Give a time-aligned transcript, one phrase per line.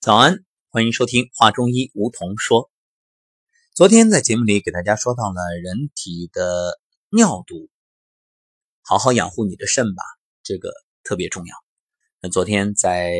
[0.00, 2.70] 早安，欢迎收听华中医梧桐说。
[3.74, 6.80] 昨天在节目里给大家说到了人体的
[7.10, 7.68] 尿毒，
[8.80, 10.02] 好好养护你的肾吧，
[10.42, 11.54] 这个特别重要。
[12.22, 13.12] 那昨天在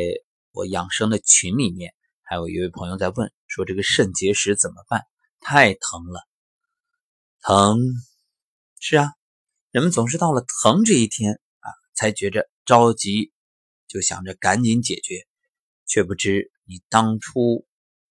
[0.53, 1.93] 我养生的群里面，
[2.23, 5.03] 还有一位朋友在问说，这个肾结石怎么办？
[5.39, 6.27] 太疼了，
[7.43, 7.79] 疼
[8.79, 9.12] 是啊，
[9.71, 13.35] 人们总是到了疼这一天啊，才觉着着急，
[13.87, 15.27] 就想着赶紧解决，
[15.91, 16.52] 却不知。
[16.66, 17.66] 你当初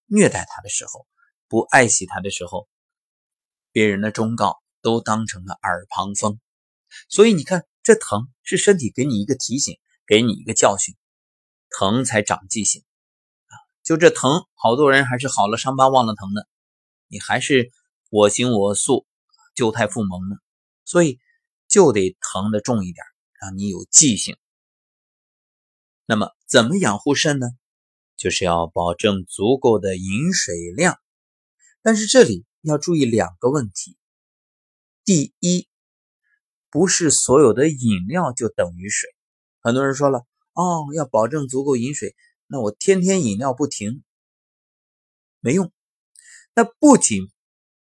[0.06, 1.08] 虐待他的时候，
[1.48, 2.68] 不爱惜他的时候，
[3.72, 6.42] 别人的忠告都当成了耳旁风。
[7.08, 10.94] 所以你看，这疼是身体给你一个提醒，给你一个教训，
[11.70, 12.84] 疼才长记性
[13.48, 13.56] 啊！
[13.82, 16.42] 就这疼，好多人还是好了伤疤忘了疼呢，
[17.08, 17.72] 你还是
[18.10, 19.08] 我行我素，
[19.56, 20.36] 旧态复萌呢。
[20.84, 21.18] 所以
[21.70, 23.06] 就得疼的重一点，
[23.40, 24.36] 让你有记性。
[26.06, 27.48] 那么，怎么养护肾呢？
[28.20, 31.00] 就是要保证足够的饮水量，
[31.82, 33.96] 但是这里要注意两个问题。
[35.06, 35.70] 第一，
[36.70, 39.10] 不是所有的饮料就等于水。
[39.62, 42.14] 很多人说了，哦，要保证足够饮水，
[42.46, 44.04] 那我天天饮料不停，
[45.40, 45.72] 没用。
[46.54, 47.32] 那不仅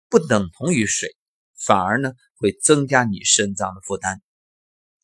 [0.08, 1.17] 不等同于水，
[1.56, 4.20] 反而呢会增加你肾脏的负担。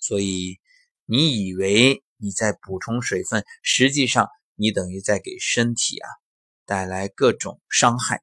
[0.00, 0.58] 所以
[1.04, 4.28] 你以为你在补充水分，实际上。
[4.60, 6.06] 你等于在给身体啊
[6.66, 8.22] 带来各种伤害。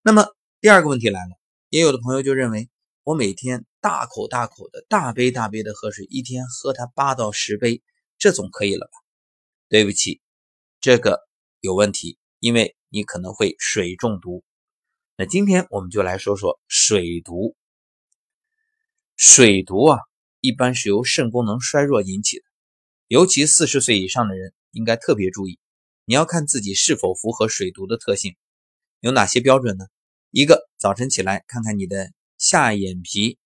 [0.00, 2.70] 那么第二个问题来了，也有的朋友就认为，
[3.04, 7.82] 我每天大口大口的、大杯大杯的喝水，一天喝它八到十杯，
[8.16, 8.92] 这总可以了吧？
[9.68, 10.22] 对不起，
[10.80, 11.20] 这个
[11.60, 14.42] 有问题，因为你可能会水中毒。
[15.16, 17.54] 那今天我们就来说说水毒。
[19.16, 19.98] 水毒啊，
[20.40, 22.44] 一般是由肾功能衰弱引起的，
[23.08, 24.54] 尤其四十岁以上的人。
[24.70, 25.58] 应该特别注意，
[26.04, 28.36] 你要看自己是否符合水毒的特性，
[29.00, 29.86] 有哪些标准呢？
[30.30, 33.38] 一个，早晨起来看看你的下眼皮，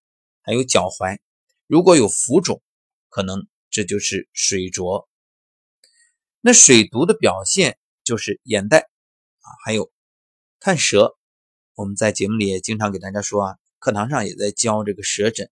[0.43, 1.19] 还有脚踝，
[1.67, 2.61] 如果有浮肿，
[3.09, 5.09] 可能这就是水浊。
[6.41, 8.91] 那水毒的表现就是眼袋
[9.41, 9.93] 啊，还有
[10.59, 11.17] 看舌。
[11.75, 15.51] 我们在节目里也经常给大家说啊，课堂上也在教这个舌诊。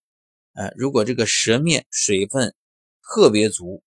[0.53, 2.55] 呃，如果这个舌面水分
[3.03, 3.85] 特别足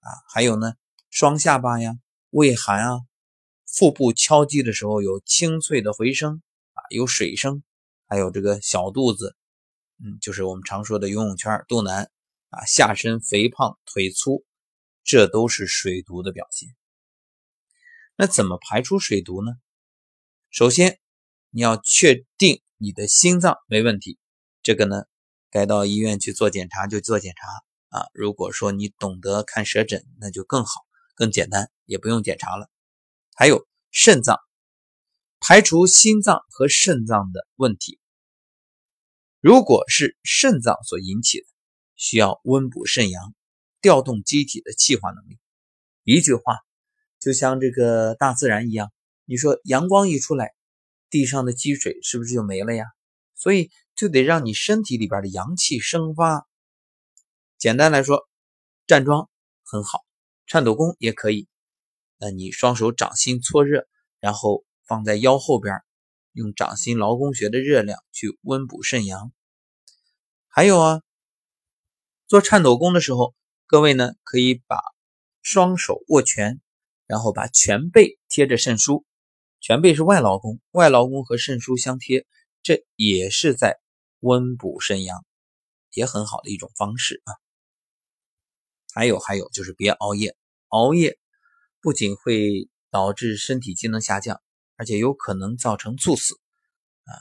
[0.00, 0.74] 啊，还有呢。
[1.10, 1.98] 双下巴呀，
[2.30, 3.00] 畏寒啊，
[3.66, 6.40] 腹部敲击的时候有清脆的回声
[6.74, 7.64] 啊，有水声，
[8.06, 9.36] 还有这个小肚子，
[9.98, 12.08] 嗯，就是我们常说的游泳圈、肚腩
[12.50, 14.44] 啊，下身肥胖、腿粗，
[15.02, 16.68] 这都是水毒的表现。
[18.14, 19.50] 那怎么排除水毒呢？
[20.50, 21.00] 首先，
[21.50, 24.16] 你要确定你的心脏没问题，
[24.62, 25.06] 这个呢，
[25.50, 28.06] 该到医院去做检查就做检查啊。
[28.14, 30.70] 如果说你懂得看舌诊，那就更好。
[31.20, 32.70] 更简单，也不用检查了。
[33.36, 34.38] 还有肾脏，
[35.38, 38.00] 排除心脏和肾脏的问题。
[39.38, 41.46] 如果是肾脏所引起的，
[41.94, 43.34] 需要温补肾阳，
[43.82, 45.38] 调动机体的气化能力。
[46.04, 46.56] 一句话，
[47.18, 48.90] 就像这个大自然一样，
[49.26, 50.54] 你说阳光一出来，
[51.10, 52.86] 地上的积水是不是就没了呀？
[53.34, 56.48] 所以就得让你身体里边的阳气生发。
[57.58, 58.26] 简单来说，
[58.86, 59.28] 站桩
[59.64, 60.00] 很好。
[60.50, 61.46] 颤抖功也可以，
[62.18, 63.86] 那你双手掌心搓热，
[64.18, 65.76] 然后放在腰后边，
[66.32, 69.30] 用掌心劳宫穴的热量去温补肾阳。
[70.48, 71.02] 还有啊，
[72.26, 73.32] 做颤抖功的时候，
[73.68, 74.82] 各位呢可以把
[75.40, 76.60] 双手握拳，
[77.06, 79.04] 然后把拳背贴着肾腧，
[79.60, 82.26] 拳背是外劳宫，外劳宫和肾腧相贴，
[82.60, 83.78] 这也是在
[84.18, 85.24] 温补肾阳，
[85.92, 87.38] 也很好的一种方式啊。
[88.92, 90.36] 还有还有就是别熬夜。
[90.70, 91.18] 熬夜
[91.80, 94.42] 不仅会导致身体机能下降，
[94.76, 96.40] 而且有可能造成猝死
[97.04, 97.12] 啊！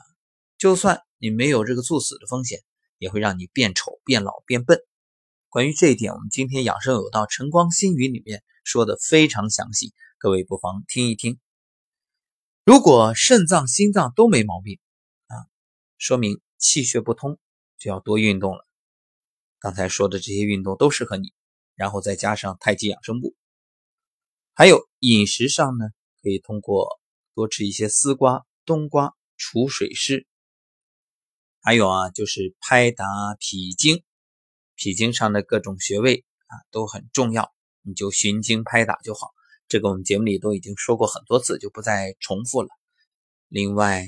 [0.58, 2.64] 就算你没有这个猝死的风险，
[2.98, 4.80] 也会让你变丑、变老、变笨。
[5.50, 11.40] 关于这一点，我们今天养生有道晨光新语里面说的非常详细，各位不妨听一听。
[12.66, 14.80] 如果肾脏、心脏都没毛病
[15.26, 15.50] 啊，
[15.98, 17.40] 说明气血不通，
[17.80, 18.68] 就要多运动了。
[19.58, 21.34] 刚才说的这些运动都适合你，
[21.74, 23.36] 然后再加上太极养生步。
[24.60, 25.86] 还有饮食上呢，
[26.22, 27.00] 可以通过
[27.34, 30.28] 多吃一些丝瓜、冬瓜除水湿。
[31.62, 33.06] 还有啊，就是拍打
[33.40, 34.04] 脾经，
[34.76, 37.54] 脾经上的各种穴位啊都很重要，
[37.84, 39.30] 你就循经拍打就好。
[39.70, 42.68] 这个我们节目里都已经说过很多次，就不再重复了。
[43.48, 44.08] 另外，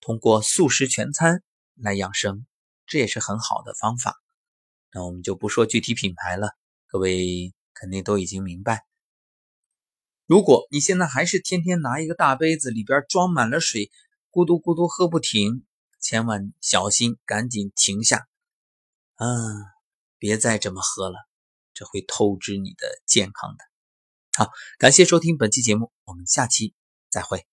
[0.00, 1.44] 通过素食全餐
[1.76, 2.46] 来养生，
[2.84, 4.16] 这也是很好的方法。
[4.92, 6.50] 那我们就不说具体品牌了，
[6.88, 8.87] 各位肯定都已经明白。
[10.28, 13.90] 如果你现在还是天天拿一个大杯子，里边装满了水，
[14.30, 15.64] 咕嘟咕嘟喝不停，
[16.02, 18.28] 千万小心，赶紧停下，
[19.14, 19.26] 啊，
[20.18, 21.16] 别再这么喝了，
[21.72, 23.64] 这会透支你的健康的。
[24.36, 26.74] 好，感谢收听本期节目，我们下期
[27.08, 27.46] 再会。